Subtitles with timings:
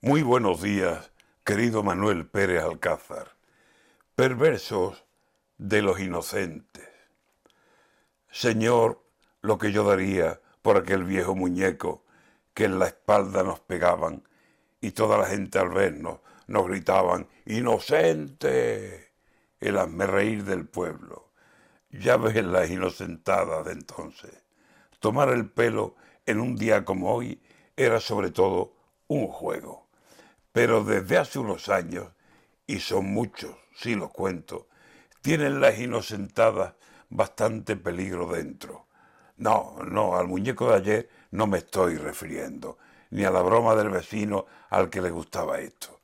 [0.00, 1.10] Muy buenos días,
[1.42, 3.32] querido Manuel Pérez Alcázar.
[4.14, 5.04] Perversos
[5.56, 6.88] de los inocentes.
[8.30, 9.02] Señor,
[9.40, 12.04] lo que yo daría por aquel viejo muñeco
[12.54, 14.22] que en la espalda nos pegaban
[14.80, 19.10] y toda la gente al vernos nos gritaban, ¡Inocente!
[19.58, 21.32] El hazme reír del pueblo.
[21.90, 24.44] Ya ves las inocentadas de entonces.
[25.00, 27.42] Tomar el pelo en un día como hoy
[27.76, 28.74] era sobre todo
[29.08, 29.87] un juego.
[30.58, 32.08] Pero desde hace unos años,
[32.66, 34.66] y son muchos, si lo cuento,
[35.22, 36.74] tienen las inocentadas
[37.10, 38.88] bastante peligro dentro.
[39.36, 42.76] No, no, al muñeco de ayer no me estoy refiriendo,
[43.10, 46.00] ni a la broma del vecino al que le gustaba esto.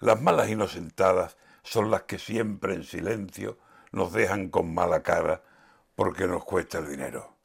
[0.00, 3.58] Las malas inocentadas son las que siempre en silencio
[3.90, 5.42] nos dejan con mala cara
[5.94, 7.36] porque nos cuesta el dinero.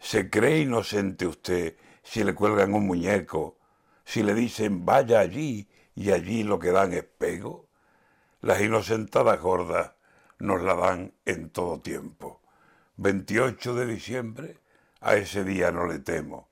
[0.00, 3.58] ¿Se cree inocente usted si le cuelgan un muñeco,
[4.04, 7.68] si le dicen vaya allí y allí lo que dan es pego,
[8.40, 9.92] las inocentadas gordas
[10.38, 12.40] nos la dan en todo tiempo.
[12.96, 14.58] 28 de diciembre,
[15.00, 16.48] a ese día no le temo.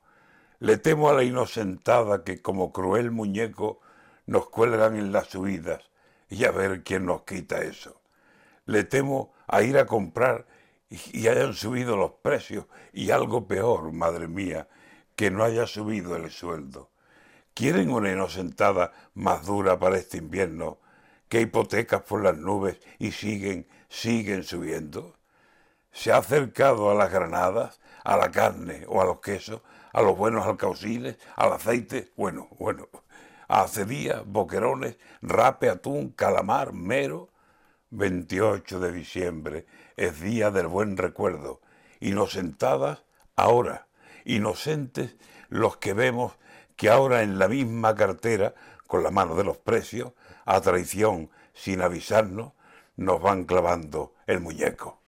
[0.59, 3.81] Le temo a la inocentada que como cruel muñeco
[4.25, 5.81] nos cuelgan en las subidas
[6.29, 8.01] y a ver quién nos quita eso.
[8.65, 10.47] Le temo a ir a comprar
[10.89, 14.67] y hayan subido los precios y algo peor, madre mía,
[15.15, 16.92] que no haya subido el sueldo.
[17.53, 20.79] ¿Quieren una inocentada más dura para este invierno
[21.29, 25.15] que hipotecas por las nubes y siguen, siguen subiendo?
[25.91, 30.17] ¿Se ha acercado a las granadas, a la carne o a los quesos, a los
[30.17, 32.11] buenos alcauciles, al aceite?
[32.17, 32.87] Bueno, bueno,
[33.47, 37.29] a acedías, boquerones, rape, atún, calamar, mero.
[37.91, 39.65] 28 de diciembre
[39.95, 41.61] es día del buen recuerdo.
[41.99, 43.03] Inocentadas
[43.35, 43.85] ahora,
[44.25, 45.15] inocentes
[45.49, 46.33] los que vemos
[46.75, 48.53] que ahora en la misma cartera,
[48.87, 50.13] con la mano de los precios,
[50.45, 52.53] a traición, sin avisarnos,
[52.95, 54.99] nos van clavando el muñeco.